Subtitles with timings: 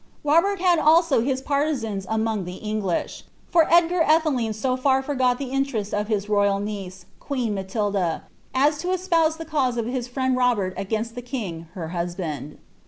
[0.23, 5.51] Robert had also his partisans among the English; for Edgar Atheling so far forgot the
[5.51, 10.35] interests of his royal niece, queen Matilda, as to espouse the cause of his fnend
[10.39, 12.57] Robert against the king her husband.